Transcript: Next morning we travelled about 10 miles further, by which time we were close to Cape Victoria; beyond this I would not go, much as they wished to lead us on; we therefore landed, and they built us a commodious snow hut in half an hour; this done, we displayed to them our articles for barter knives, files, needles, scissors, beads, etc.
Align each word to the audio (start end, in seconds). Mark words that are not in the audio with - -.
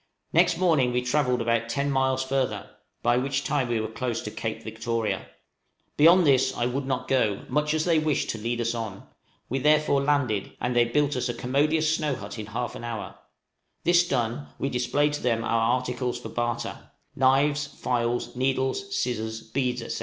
Next 0.33 0.57
morning 0.57 0.93
we 0.93 1.03
travelled 1.03 1.43
about 1.43 1.69
10 1.69 1.91
miles 1.91 2.23
further, 2.23 2.71
by 3.03 3.17
which 3.17 3.43
time 3.43 3.67
we 3.67 3.79
were 3.79 3.87
close 3.87 4.19
to 4.23 4.31
Cape 4.31 4.63
Victoria; 4.63 5.27
beyond 5.95 6.25
this 6.25 6.57
I 6.57 6.65
would 6.65 6.87
not 6.87 7.07
go, 7.07 7.43
much 7.49 7.75
as 7.75 7.85
they 7.85 7.99
wished 7.99 8.31
to 8.31 8.39
lead 8.39 8.61
us 8.61 8.73
on; 8.73 9.03
we 9.47 9.59
therefore 9.59 10.01
landed, 10.01 10.53
and 10.59 10.75
they 10.75 10.85
built 10.85 11.15
us 11.15 11.29
a 11.29 11.35
commodious 11.35 11.95
snow 11.95 12.15
hut 12.15 12.39
in 12.39 12.47
half 12.47 12.73
an 12.73 12.83
hour; 12.83 13.13
this 13.83 14.07
done, 14.07 14.47
we 14.57 14.69
displayed 14.69 15.13
to 15.13 15.21
them 15.21 15.43
our 15.43 15.71
articles 15.77 16.19
for 16.19 16.29
barter 16.29 16.89
knives, 17.15 17.67
files, 17.67 18.35
needles, 18.35 18.97
scissors, 18.99 19.43
beads, 19.43 19.83
etc. 19.83 19.99